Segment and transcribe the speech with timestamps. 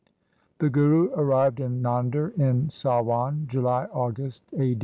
[0.57, 4.75] The Guru arrived in Nander in Sawan (July August), A.